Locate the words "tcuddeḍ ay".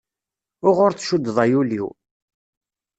0.93-1.51